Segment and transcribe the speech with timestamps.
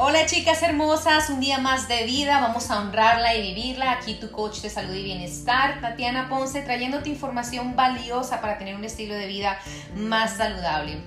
[0.00, 3.90] Hola chicas hermosas, un día más de vida, vamos a honrarla y vivirla.
[3.90, 8.84] Aquí tu coach de salud y bienestar, Tatiana Ponce, trayéndote información valiosa para tener un
[8.84, 9.58] estilo de vida
[9.96, 11.02] más saludable.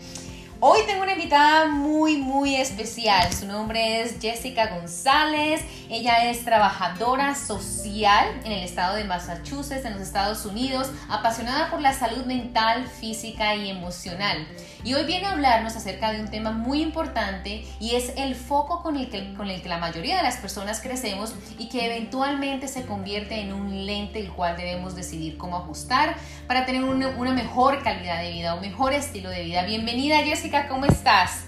[0.60, 3.34] Hoy tengo una invitada muy, muy especial.
[3.34, 5.62] Su nombre es Jessica González.
[5.90, 11.80] Ella es trabajadora social en el estado de Massachusetts, en los Estados Unidos, apasionada por
[11.80, 14.46] la salud mental, física y emocional.
[14.84, 18.82] Y hoy viene a hablarnos acerca de un tema muy importante y es el foco
[18.82, 22.68] con el que, con el que la mayoría de las personas crecemos y que eventualmente
[22.68, 26.16] se convierte en un lente el cual debemos decidir cómo ajustar
[26.48, 29.64] para tener una, una mejor calidad de vida, un mejor estilo de vida.
[29.64, 31.46] Bienvenida Jessica ¿cómo estás?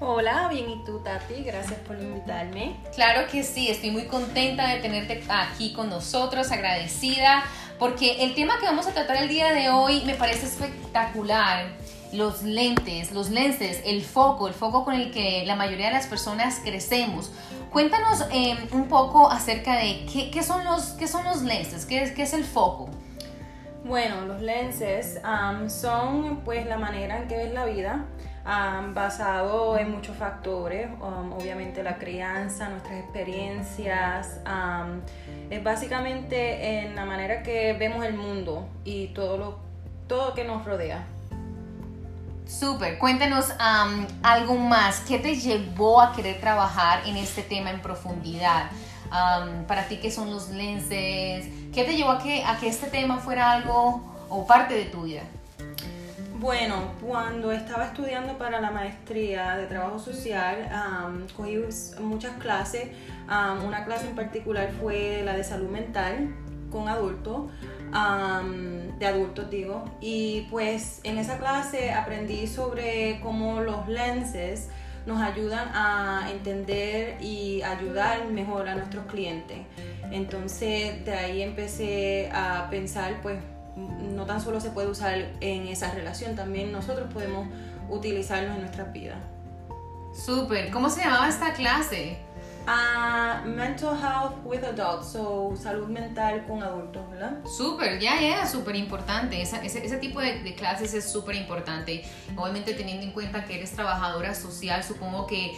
[0.00, 1.42] Hola, bien, ¿y tú, Tati?
[1.42, 2.76] Gracias por invitarme.
[2.94, 7.42] Claro que sí, estoy muy contenta de tenerte aquí con nosotros, agradecida,
[7.80, 11.66] porque el tema que vamos a tratar el día de hoy me parece espectacular.
[12.12, 16.06] Los lentes, los lenses, el foco, el foco con el que la mayoría de las
[16.06, 17.30] personas crecemos.
[17.70, 22.22] Cuéntanos eh, un poco acerca de qué, son, los, qué son los lenses, qué, qué
[22.22, 22.88] es el foco.
[23.84, 25.20] Bueno, los lenses
[25.68, 28.04] son pues la manera en que ves la vida
[28.94, 34.40] basado en muchos factores, um, obviamente la crianza, nuestras experiencias,
[35.50, 39.58] es básicamente en la manera que vemos el mundo y todo lo
[40.06, 41.04] todo que nos rodea.
[42.48, 43.52] Súper, cuéntanos
[44.22, 45.00] algo más.
[45.00, 48.70] ¿Qué te llevó a querer trabajar en este tema en profundidad?
[49.66, 51.46] para ti, ¿qué son los lenses?
[51.72, 55.02] ¿Qué te llevó a que, a que este tema fuera algo o parte de tu
[55.02, 55.22] vida?
[56.38, 60.70] Bueno, cuando estaba estudiando para la maestría de trabajo social,
[61.36, 61.58] cogí
[62.00, 62.88] muchas clases.
[63.26, 66.34] una clase en particular fue la de salud mental
[66.70, 67.50] con adultos,
[67.90, 69.84] de adultos digo.
[70.00, 74.68] Y pues en esa clase aprendí sobre cómo los lenses
[75.06, 79.58] nos ayudan a entender y ayudar mejor a nuestros clientes.
[80.10, 83.38] Entonces de ahí empecé a pensar pues
[83.76, 87.46] no tan solo se puede usar en esa relación, también nosotros podemos
[87.88, 89.18] utilizarlos en nuestras vidas.
[90.14, 92.18] Súper, ¿cómo se llamaba esta clase?
[92.68, 97.38] Uh, mental health with adults, so salud mental con adultos, ¿verdad?
[97.46, 99.40] Súper, ya, ya, súper importante.
[99.40, 102.04] ese, ese, tipo de, de clases es súper importante.
[102.36, 105.54] Obviamente teniendo en cuenta que eres trabajadora social, supongo que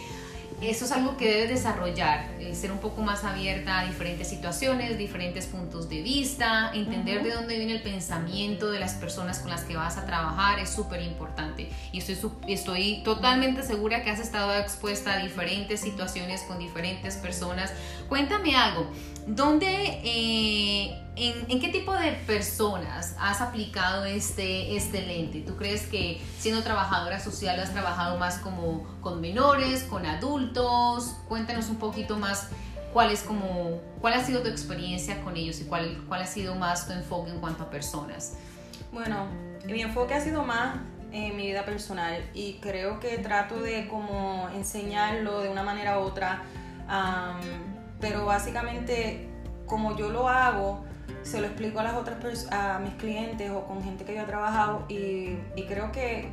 [0.69, 4.97] eso es algo que debes desarrollar, eh, ser un poco más abierta a diferentes situaciones,
[4.97, 9.63] diferentes puntos de vista, entender de dónde viene el pensamiento de las personas con las
[9.63, 11.69] que vas a trabajar es súper importante.
[11.91, 12.17] Y estoy,
[12.47, 17.73] estoy totalmente segura que has estado expuesta a diferentes situaciones con diferentes personas.
[18.07, 18.87] Cuéntame algo,
[19.27, 20.01] ¿dónde...
[20.03, 25.41] Eh, ¿En, qué tipo de personas has aplicado este, este lente?
[25.41, 31.17] ¿Tú crees que siendo trabajadora social has trabajado más como con menores, con adultos?
[31.27, 32.47] Cuéntanos un poquito más
[32.93, 36.55] cuál es como cuál ha sido tu experiencia con ellos y cuál, cuál ha sido
[36.55, 38.37] más tu enfoque en cuanto a personas.
[38.91, 39.27] Bueno,
[39.65, 40.77] mi enfoque ha sido más
[41.11, 46.03] en mi vida personal y creo que trato de como enseñarlo de una manera u
[46.03, 46.43] otra,
[48.01, 49.29] pero básicamente
[49.71, 50.83] como yo lo hago,
[51.23, 54.25] se lo explico a las otras a mis clientes o con gente que yo he
[54.25, 56.27] trabajado y, creo que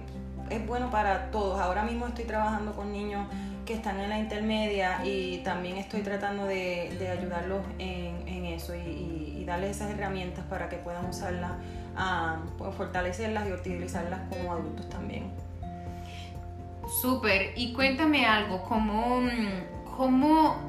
[0.51, 1.61] es bueno para todos.
[1.61, 3.29] Ahora mismo estoy trabajando con niños
[3.65, 9.77] que están en la intermedia y también estoy tratando de, ayudarlos en, eso y, darles
[9.77, 11.53] esas herramientas para que puedan usarlas,
[11.97, 15.31] uh, fortalecerlas y utilizarlas como adultos también.
[17.01, 19.23] Súper, y cuéntame algo, ¿cómo,
[19.97, 20.68] cómo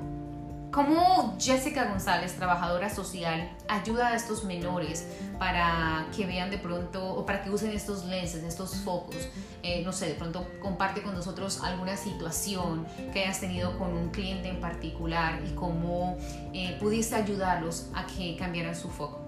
[0.71, 5.07] ¿Cómo Jessica González, trabajadora social, ayuda a estos menores
[5.39, 9.15] para que vean de pronto o para que usen estos lenses, estos focos?
[9.63, 14.09] Eh, no sé, de pronto comparte con nosotros alguna situación que hayas tenido con un
[14.09, 16.17] cliente en particular y cómo
[16.53, 19.21] eh, pudiste ayudarlos a que cambiaran su foco.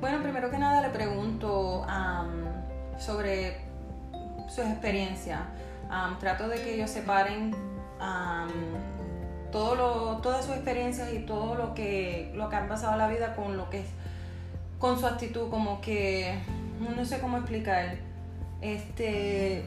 [0.00, 1.84] Bueno, primero que nada le pregunto
[2.96, 3.60] sobre
[4.48, 5.40] sus experiencias.
[6.20, 7.56] trato de que ellos separen
[9.50, 13.08] todo lo, todas sus experiencias y todo lo que, lo que han pasado en la
[13.08, 13.84] vida con lo que
[14.78, 16.38] con su actitud, como que
[16.96, 17.96] no sé cómo explicar.
[18.60, 19.64] Este.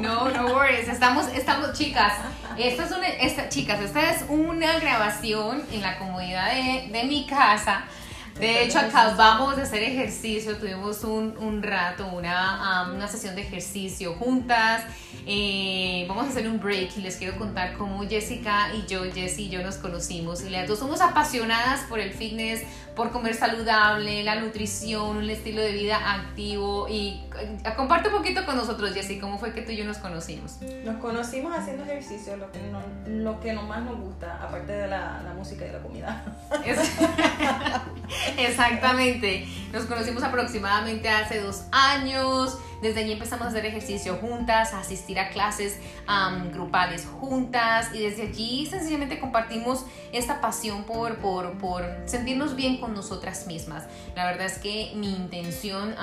[0.00, 0.88] No, no worries.
[0.88, 2.14] Estamos, estamos, chicas.
[2.56, 7.26] Esta es una, esta, chicas, esta es una grabación en la comodidad de, de mi
[7.26, 7.84] casa.
[8.38, 14.14] De hecho, acabamos de hacer ejercicio, tuvimos un, un rato, una, una sesión de ejercicio
[14.14, 14.84] juntas.
[15.26, 19.46] Eh, vamos a hacer un break y les quiero contar cómo Jessica y yo, Jessie
[19.46, 20.42] y yo nos conocimos.
[20.44, 22.62] Y las dos somos apasionadas por el fitness,
[22.98, 28.44] por comer saludable, la nutrición, un estilo de vida activo y eh, comparte un poquito
[28.44, 30.58] con nosotros, Jessy, cómo fue que tú y yo nos conocimos.
[30.84, 35.22] Nos conocimos haciendo ejercicio, lo que, no, lo que más nos gusta, aparte de la,
[35.22, 36.24] la música y la comida.
[38.36, 42.58] Exactamente, nos conocimos aproximadamente hace dos años.
[42.80, 45.78] Desde allí empezamos a hacer ejercicio juntas, a asistir a clases
[46.52, 52.94] grupales juntas y desde allí sencillamente compartimos esta pasión por, por, por, sentirnos bien con
[52.94, 53.84] nosotras mismas.
[54.14, 55.94] La verdad es que mi intención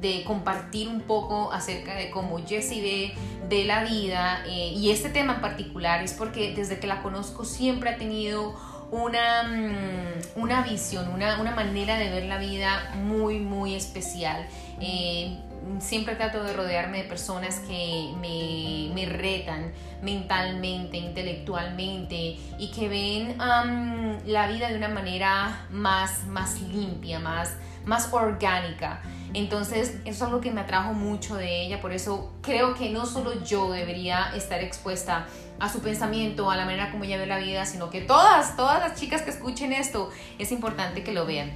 [0.00, 3.14] de compartir un poco acerca de cómo Jessie ve,
[3.48, 7.44] de la vida eh, y este tema en particular es porque desde que la conozco
[7.44, 8.54] siempre ha tenido
[8.90, 14.46] una, mm, una visión, una, una, manera de ver la vida muy, muy especial.
[14.80, 15.38] Eh,
[15.80, 19.72] siempre trato de rodearme de personas que me, me retan
[20.02, 28.12] mentalmente, intelectualmente y que ven la vida de una manera más, más limpia, más, más
[28.12, 29.02] orgánica.
[29.34, 33.04] Entonces, eso es algo que me atrajo mucho de ella, por eso creo que no
[33.04, 35.26] solo yo debería estar expuesta
[35.58, 38.80] a su pensamiento, a la manera como ella ve la vida, sino que todas, todas
[38.80, 41.52] las chicas que escuchen esto, es importante que lo vean.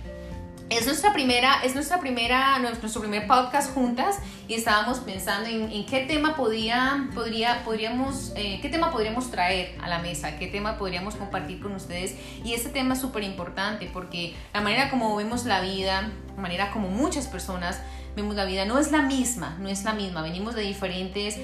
[0.70, 6.06] Es nuestra primera, es nuestra primera, nuestro primer podcast juntas y estábamos pensando en, qué
[6.06, 11.16] tema podría, podría, podríamos, eh, qué tema podríamos traer a la mesa, qué tema podríamos
[11.16, 12.14] compartir con ustedes
[12.44, 16.70] y ese tema es súper importante porque la manera como vemos la vida, la manera
[16.70, 17.80] como muchas personas
[18.14, 21.36] vemos la vida no es la misma, no es la misma, venimos de diferentes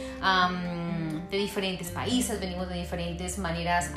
[1.36, 3.90] de diferentes países, venimos de diferentes maneras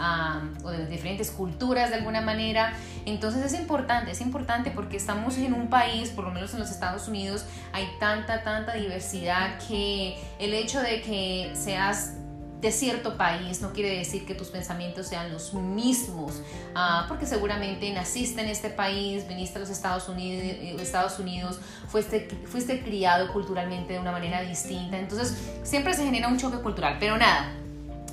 [0.63, 2.73] o de diferentes culturas de alguna manera.
[3.05, 6.69] Entonces es importante, es importante porque estamos en un país, por lo menos en los
[6.69, 12.15] Estados Unidos, hay tanta, tanta diversidad que el hecho de que seas
[12.61, 16.41] de cierto país no quiere decir que tus pensamientos sean los mismos,
[16.75, 21.59] ah, porque seguramente naciste en este país, viniste a los Estados Unidos, eh, Estados Unidos
[21.87, 26.97] fuiste, fuiste criado culturalmente de una manera distinta, entonces siempre se genera un choque cultural,
[26.99, 27.53] pero nada,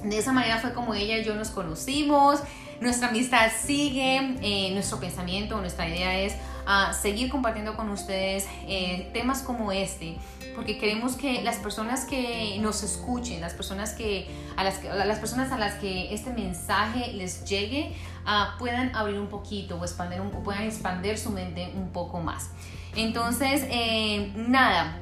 [0.04, 2.40] de esa manera fue como ella y yo nos conocimos,
[2.80, 6.34] nuestra amistad sigue, eh, nuestro pensamiento, nuestra idea es
[6.66, 10.16] a seguir compartiendo con ustedes eh, temas como este,
[10.56, 14.26] porque queremos que las personas que nos escuchen, las personas, que,
[14.56, 17.94] a, las, las personas a las que este mensaje les llegue,
[18.24, 22.50] uh, puedan abrir un poquito o expandir un, puedan expandir su mente un poco más.
[22.96, 24.98] Entonces, eh, nada,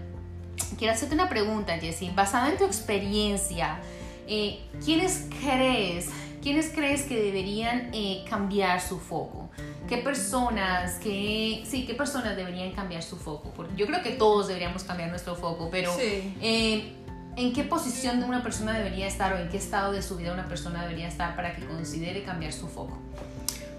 [0.76, 3.78] quiero hacerte una pregunta, Jessie, basada en tu experiencia,
[4.26, 6.10] eh, ¿quiénes crees,
[6.44, 7.90] quiénes crees que deberían
[8.28, 9.48] cambiar su foco?
[9.88, 13.52] qué personas, qué, sí, qué personas deberían cambiar su foco.
[13.54, 16.92] Porque yo creo que todos deberíamos cambiar nuestro foco, pero eh,
[17.36, 20.32] ¿en qué posición de una persona debería estar o en qué estado de su vida
[20.32, 22.98] una persona debería estar para que considere cambiar su foco?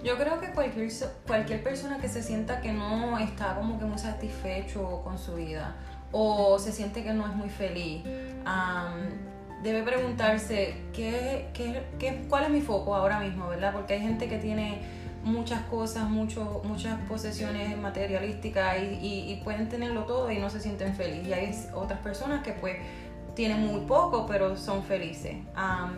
[0.03, 0.91] Yo creo que cualquier,
[1.25, 5.75] cualquier persona que se sienta que no está como que muy satisfecho con su vida
[6.11, 8.03] o se siente que no es muy feliz,
[9.65, 13.73] debe preguntarse ¿qué, qué, qué, cuál es mi foco ahora mismo, ¿verdad?
[13.73, 14.79] Porque hay gente que tiene
[15.23, 21.27] muchas cosas, muchas posesiones materialísticas y, pueden tenerlo todo y no se sienten felices.
[21.27, 22.77] Y hay otras personas que pues
[23.33, 25.35] tienen muy poco pero son felices.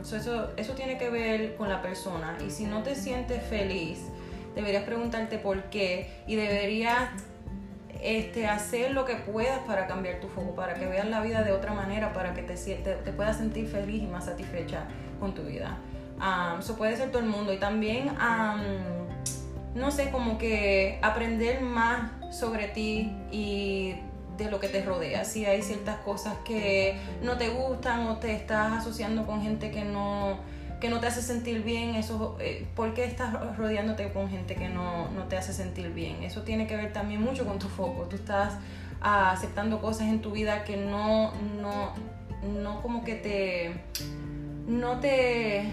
[0.01, 3.99] eso, eso tiene que ver con la persona y si no te sientes feliz,
[4.55, 7.09] deberías preguntarte por qué y deberías
[8.01, 11.51] este, hacer lo que puedas para cambiar tu foco, para que veas la vida de
[11.51, 14.85] otra manera, para que te, te, te puedas sentir feliz y más satisfecha
[15.19, 15.77] con tu vida.
[16.59, 18.11] eso puede ser todo el mundo y también
[19.75, 23.95] no sé, como que aprender más sobre ti y
[24.37, 25.23] de lo que te rodea.
[25.23, 29.83] Si hay ciertas cosas que no te gustan o te estás asociando con gente que
[29.83, 30.39] no,
[30.79, 34.69] que no te hace sentir bien, eso, eh, ¿por qué estás rodeándote con gente que
[34.69, 36.23] no, te hace sentir bien?
[36.23, 38.03] Eso tiene que ver también mucho con tu foco.
[38.03, 38.55] Tú estás
[39.01, 41.93] ah, aceptando cosas en tu vida que no, no,
[42.61, 43.81] no como que te,
[44.67, 45.65] no te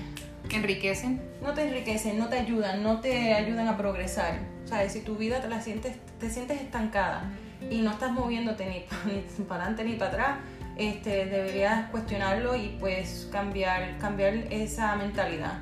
[0.52, 1.20] enriquecen.
[1.42, 4.38] No te enriquecen, no te ayudan, no te ayudan a progresar.
[4.64, 7.30] O sea, si tu vida te la sientes, te sientes estancada
[7.70, 10.38] y no estás moviéndote ni, para adelante ni para atrás,
[10.76, 15.58] este, deberías cuestionarlo y pues cambiar, cambiar esa mentalidad.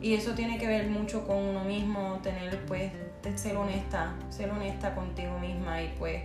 [0.00, 2.92] Y eso tiene que ver mucho con uno mismo, tener pues,
[3.34, 6.22] ser honesta, ser honesta contigo misma y pues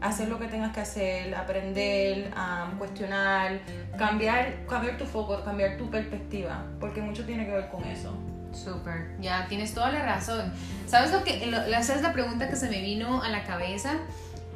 [0.00, 2.30] hacer lo que tengas que hacer, aprender,
[2.78, 3.60] cuestionar,
[3.96, 8.12] cambiar, cambiar tu foco, cambiar tu perspectiva, porque mucho tiene que ver con eso.
[8.52, 10.52] Súper, ya tienes toda la razón.
[10.86, 13.94] ¿Sabes lo que, esa es la pregunta que se me vino a la cabeza?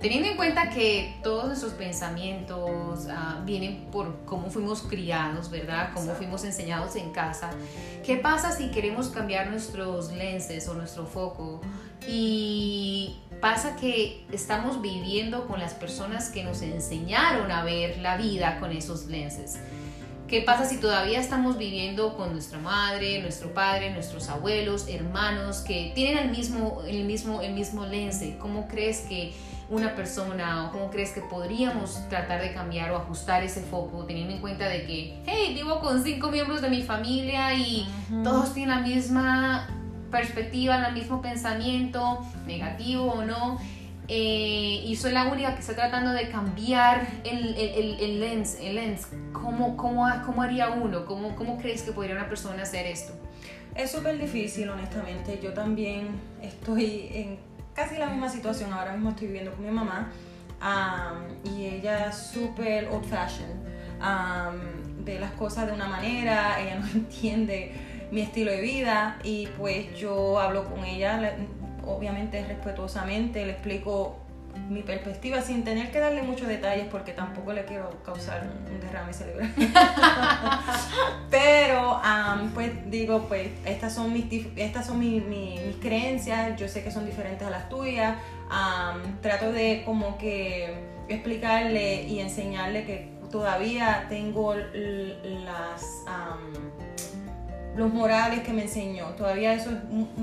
[0.06, 5.90] Teniendo en cuenta que todos nuestros pensamientos ah, vienen por cómo fuimos criados, ¿verdad?
[5.94, 7.50] Cómo fuimos enseñados en casa.
[8.04, 11.60] ¿Qué pasa si queremos cambiar nuestros lenses o nuestro foco?
[12.06, 18.60] Y pasa que estamos viviendo con las personas que nos enseñaron a ver la vida
[18.60, 19.58] con esos lenses.
[20.28, 25.90] ¿Qué pasa si todavía estamos viviendo con nuestra madre, nuestro padre, nuestros abuelos, hermanos que
[25.96, 28.36] tienen el mismo, el mismo, el mismo lente?
[28.38, 29.34] ¿Cómo crees que
[29.68, 34.34] una persona o cómo crees que podríamos tratar de cambiar o ajustar ese foco teniendo
[34.34, 37.88] en cuenta de que, hey, vivo con cinco miembros de mi familia y
[38.22, 39.68] todos tienen la misma
[40.10, 43.58] perspectiva, el mismo pensamiento, negativo o no?
[44.08, 48.76] Eh, y soy la única que está tratando de cambiar el, el, el, lens, el
[48.76, 49.08] lens.
[49.32, 51.04] ¿Cómo, cómo, cómo haría uno?
[51.06, 53.12] ¿Cómo, ¿Cómo crees que podría una persona hacer esto?
[53.74, 55.40] Es súper difícil, honestamente.
[55.42, 56.08] Yo también
[56.40, 57.38] estoy en
[57.76, 58.72] casi la misma situación.
[58.72, 60.10] Ahora mismo estoy viviendo con mi mamá
[61.44, 63.54] y ella es súper old fashioned.
[65.04, 67.72] ve las cosas de una manera, ella no entiende
[68.10, 71.36] mi estilo de vida y pues yo hablo con ella
[71.84, 74.25] obviamente respetuosamente, le explico
[74.68, 79.12] mi perspectiva sin tener que darle muchos detalles porque tampoco le quiero causar un derrame
[79.12, 79.52] cerebral.
[81.30, 82.00] Pero
[82.54, 85.22] pues digo, pues estas son mis, estas son mis,
[85.80, 88.16] creencias, yo sé que son diferentes a las tuyas.
[89.20, 90.74] trato de como que
[91.08, 95.82] explicarle y enseñarle que todavía tengo las
[97.76, 99.08] los morales que me enseñó.
[99.16, 99.76] Todavía eso es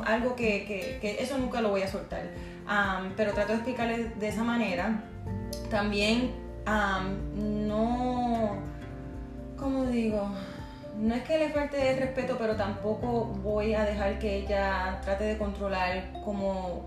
[0.06, 2.24] algo que, eso nunca lo voy a soltar.
[3.16, 5.04] Pero trato de explicarle de esa manera.
[5.70, 6.32] También
[7.36, 8.58] no,
[9.58, 10.30] ¿cómo digo?
[10.98, 15.24] No es que le falte el respeto, pero tampoco voy a dejar que ella trate
[15.24, 16.86] de controlar cómo,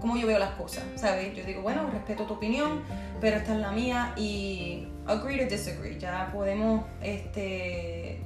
[0.00, 1.34] cómo yo veo las cosas, ¿sabes?
[1.34, 2.82] Yo digo, bueno, respeto tu opinión,
[3.20, 5.98] pero esta es la mía y agree to disagree.
[5.98, 8.20] Ya podemos este,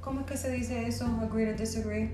[0.00, 1.04] ¿Cómo es que se dice eso?
[1.22, 2.10] Agree to disagree.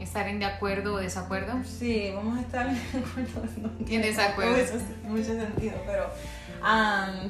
[0.00, 1.54] ¿Estar en de acuerdo o desacuerdo?
[1.64, 3.42] Sí, vamos a estar en acuerdo.
[3.62, 4.56] No en desacuerdo.
[4.56, 6.10] Eso tiene mucho sentido, pero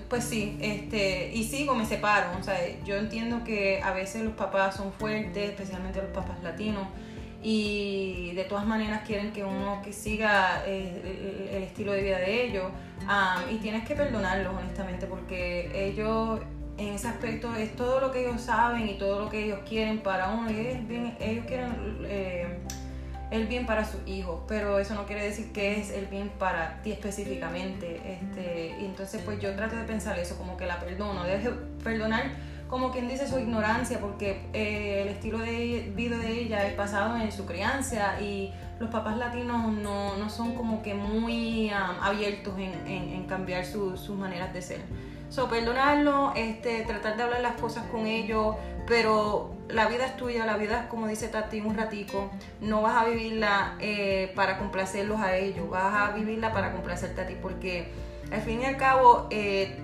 [0.08, 2.30] pues sí, este, y sigo, me separo.
[2.38, 6.86] O sea, yo entiendo que a veces los papás son fuertes, especialmente los papás latinos,
[7.42, 12.46] y de todas maneras quieren que uno que siga eh, el, estilo de vida de
[12.46, 12.72] ellos.
[13.50, 16.40] y tienes que perdonarlos, honestamente, porque ellos
[16.78, 20.00] en ese aspecto es todo lo que ellos saben y todo lo que ellos quieren
[20.00, 20.50] para uno.
[20.50, 20.56] Y
[21.20, 22.58] ellos, quieren eh,
[23.30, 26.82] el bien para sus hijos, pero eso no quiere decir que es el bien para
[26.82, 28.00] ti específicamente.
[28.04, 31.50] Este, y entonces pues yo trato de pensar eso, como que la perdono, deje
[31.82, 32.30] perdonar
[32.68, 37.16] como quien dice su ignorancia, porque eh, el estilo de vida de ella es basado
[37.16, 42.54] en su crianza y los papás latinos no, no son como que muy um, abiertos
[42.58, 44.80] en, en, cambiar sus maneras de ser.
[45.36, 50.46] So, perdonarlo, este, tratar de hablar las cosas con ellos, pero la vida es tuya,
[50.46, 52.30] la vida es como dice Tati un ratico,
[52.62, 57.26] no vas a vivirla eh, para complacerlos a ellos, vas a vivirla para complacerte a
[57.26, 57.88] ti, porque
[58.32, 59.76] al fin y al cabo eh,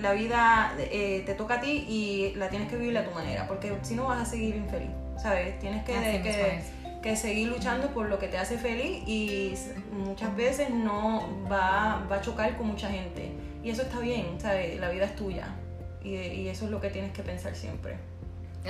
[0.00, 3.46] la vida eh, te toca a ti y la tienes que vivir a tu manera,
[3.48, 5.58] porque si no vas a seguir infeliz, ¿sabes?
[5.58, 6.62] Tienes que,
[7.02, 9.52] que, seguir luchando por lo que te hace feliz y
[9.92, 14.78] muchas veces no va, va a chocar con mucha gente y eso está bien, ¿sabes?
[14.80, 15.54] La vida es tuya.
[16.02, 17.96] Y, y eso es lo que tienes que pensar siempre.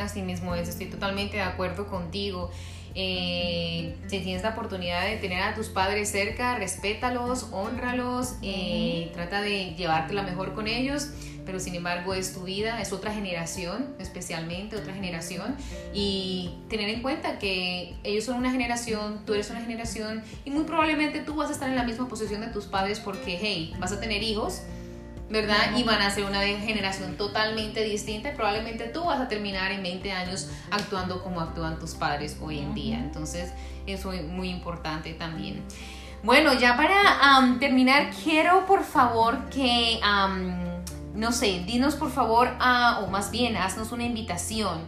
[0.01, 2.51] Así mismo es, estoy totalmente de acuerdo contigo.
[2.95, 9.43] Eh, si tienes la oportunidad de tener a tus padres cerca, respétalos, honralos, eh, trata
[9.43, 11.11] de llevártela mejor con ellos,
[11.47, 15.57] pero sin embargo es tu vida, es otra generación, especialmente otra generación,
[15.95, 20.65] y tener en cuenta que ellos son una generación, tú eres una generación, y muy
[20.65, 23.93] probablemente tú vas a estar en la misma posición de tus padres porque, hey, vas
[23.93, 24.63] a tener hijos
[25.31, 25.77] ¿verdad?
[25.77, 28.33] Y van a ser una generación totalmente distinta.
[28.33, 32.75] Probablemente tú vas a terminar en 20 años actuando como actúan tus padres hoy en
[32.75, 32.99] día.
[32.99, 33.53] Entonces,
[33.87, 35.63] eso es muy importante también.
[36.25, 40.01] Bueno, ya para terminar, quiero por favor que,
[41.15, 44.81] no sé, dinos por favor, uh, o más bien, haznos una invitación.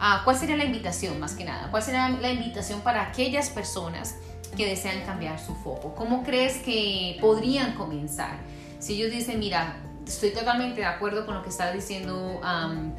[0.00, 1.70] Uh, ¿Cuál sería la invitación más que nada?
[1.72, 4.14] ¿Cuál sería la invitación para aquellas personas
[4.56, 5.94] que desean cambiar su foco?
[5.96, 8.38] ¿Cómo crees que podrían comenzar?
[8.78, 9.76] Si ellos dicen, mira,
[10.08, 12.40] estoy totalmente de acuerdo con lo que estás diciendo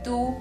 [0.03, 0.37] tú,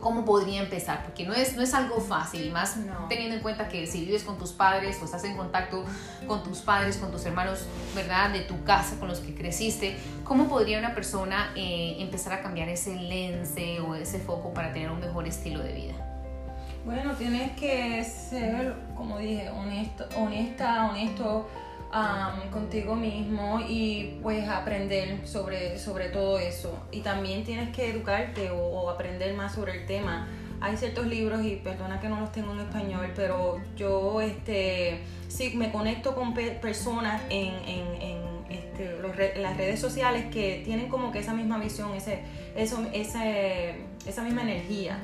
[0.00, 2.76] cómo podría empezar, porque no es, no es algo fácil, y más
[3.08, 5.84] teniendo en cuenta que si vives con tus padres o estás en contacto
[6.26, 8.30] con tus padres, con tus hermanos, ¿verdad?
[8.30, 12.68] De tu casa, con los que creciste, ¿cómo podría una persona eh, empezar a cambiar
[12.68, 15.94] ese lente o ese foco para tener un mejor estilo de vida?
[16.84, 21.46] Bueno, tienes que ser, como dije, honesto, honesta, honesto
[22.52, 26.78] contigo mismo y pues aprender sobre, sobre todo eso.
[26.92, 30.28] Y también tienes que educarte o, aprender más sobre el tema.
[30.60, 35.54] Hay ciertos libros y perdona que no los tengo en español, pero yo este, sí
[35.56, 38.20] me conecto con personas en, en,
[38.50, 42.22] este, las redes sociales que tienen como que esa misma visión, ese,
[42.56, 44.98] eso, ese, esa misma energía.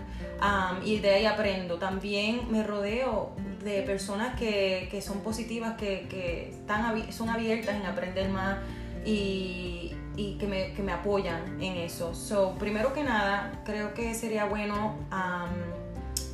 [0.84, 1.78] y de ahí aprendo.
[1.78, 3.32] También me rodeo
[3.66, 8.58] de personas que, que son positivas, que, que están, son abiertas en aprender más
[9.04, 12.14] y, y que, me, que, me, apoyan en eso.
[12.14, 14.94] So, primero que nada, creo que sería bueno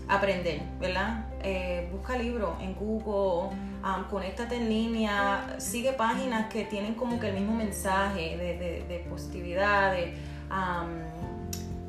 [0.08, 1.26] aprender, ¿verdad?
[1.42, 7.28] Eh, busca libros en Google, um, conéctate en línea, sigue páginas que tienen como que
[7.28, 10.14] el mismo mensaje de, de, positividad, de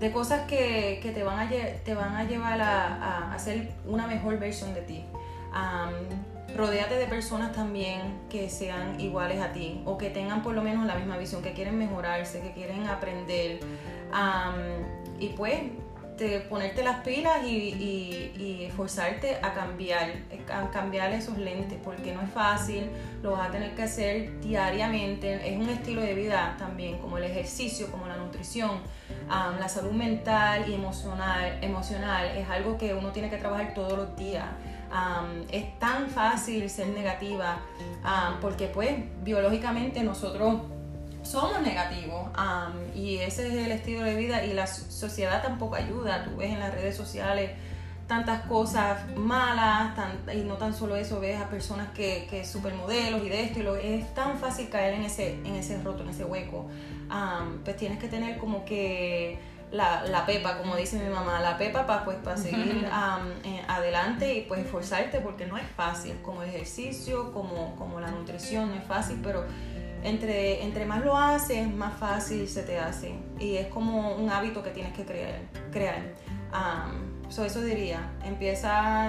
[0.04, 4.06] de cosas que, que, te, van a, te van a llevar a, a, ser una
[4.06, 5.06] mejor versión de ti.
[6.56, 10.86] Rodéate de personas también que sean iguales a ti o que tengan por lo menos
[10.86, 13.60] la misma visión, que quieren mejorarse, que quieren aprender.
[15.20, 15.62] y pues
[16.18, 20.14] te, ponerte las pilas y, y, esforzarte a cambiar,
[20.72, 22.88] cambiar esos lentes, porque no es fácil,
[23.24, 27.24] lo vas a tener que hacer diariamente, es un estilo de vida también, como el
[27.24, 28.80] ejercicio, como la nutrición
[29.28, 34.16] la salud mental y emocional, emocional es algo que uno tiene que trabajar todos los
[34.16, 34.46] días.
[35.52, 37.58] Es tan fácil ser negativa
[38.42, 40.62] porque pues biológicamente nosotros
[41.24, 42.30] somos negativos
[42.96, 46.24] y ese es el estilo de vida y la sociedad tampoco ayuda.
[46.26, 47.52] Tú ves en las redes sociales
[48.08, 49.98] tantas cosas malas
[50.36, 54.14] y no tan solo eso, ves a personas que, que supermodelos y de esto es
[54.14, 56.70] tan fácil caer en ese, en ese roto, en ese hueco
[57.64, 59.38] pues tienes que tener como que
[59.74, 62.88] la, la, pepa, como dice mi mamá, la pepa para pues, para seguir
[63.44, 68.12] eh, adelante y pues esforzarte porque no es fácil, como el ejercicio, como, como la
[68.12, 69.44] nutrición, no es fácil, pero
[70.04, 74.62] entre, entre más lo haces, más fácil se te hace y es como un hábito
[74.62, 75.42] que tienes que crear.
[75.72, 76.04] crear.
[77.28, 79.08] eso diría, empieza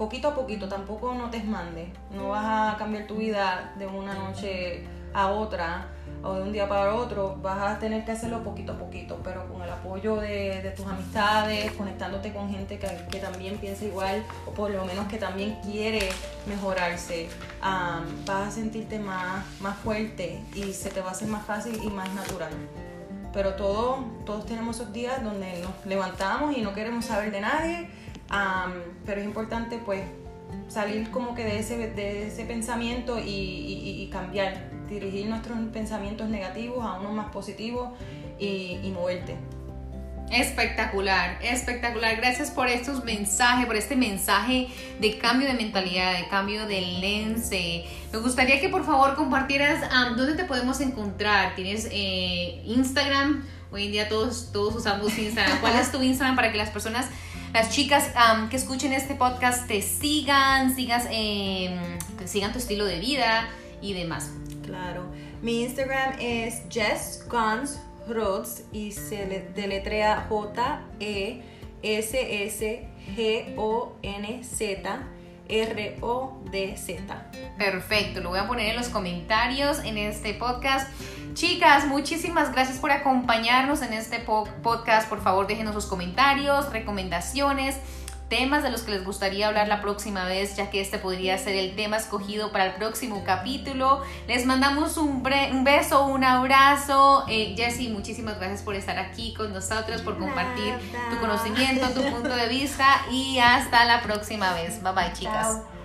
[0.00, 4.14] poquito a poquito, tampoco no te mandes, no vas a cambiar tu vida de una
[4.14, 5.88] noche a otra
[6.22, 9.46] o de un día para otro, vas a tener que hacerlo poquito a poquito, pero
[9.46, 14.70] con el apoyo de, tus amistades, conectándote con gente que, también piensa igual o por
[14.70, 16.08] lo menos que también quiere
[16.46, 17.28] mejorarse,
[17.60, 21.90] vas a sentirte más, más fuerte y se te va a hacer más fácil y
[21.90, 22.52] más natural.
[23.34, 27.88] Pero todo, todos tenemos esos días donde nos levantamos y no queremos saber de nadie,
[29.04, 30.02] pero es importante pues
[30.68, 36.98] salir como que de ese, de ese pensamiento y, cambiar, dirigir nuestros pensamientos negativos a
[36.98, 37.90] unos más positivos
[38.38, 39.36] y, y moverte.
[40.30, 42.16] Espectacular, espectacular.
[42.16, 44.68] Gracias por estos mensajes, por este mensaje
[45.00, 47.84] de cambio de mentalidad, de cambio de lente.
[48.12, 49.82] Me gustaría que por favor compartieras
[50.16, 51.56] dónde te podemos encontrar.
[51.56, 53.44] ¿Tienes eh, Instagram?
[53.72, 55.60] Hoy en día todos, todos usamos Instagram.
[55.60, 57.08] ¿Cuál es tu Instagram para que las personas
[57.52, 58.10] las chicas
[58.48, 63.48] que escuchen este podcast te sigan, sigas, eh, sigan tu estilo de vida
[63.82, 64.30] y demás.
[64.64, 65.04] Claro.
[65.42, 67.24] Mi Instagram es Jess
[68.72, 71.40] y se deletrea J-E-S-S-G-O-N-Z.
[75.50, 77.30] R-O-D-Z.
[77.58, 80.88] Perfecto, lo voy a poner en los comentarios en este podcast.
[81.34, 85.08] Chicas, muchísimas gracias por acompañarnos en este podcast.
[85.08, 87.76] Por favor, déjenos sus comentarios, recomendaciones,
[88.30, 91.56] temas de los que les gustaría hablar la próxima vez, ya que este podría ser
[91.56, 94.02] el tema escogido para el próximo capítulo.
[94.26, 97.24] Les mandamos un, beso, un abrazo.
[97.28, 100.72] Eh, Jessie, muchísimas gracias por estar aquí con nosotros, por compartir
[101.10, 104.82] tu conocimiento, tu punto de vista y hasta la próxima vez.
[104.82, 105.79] Bye bye, chicas.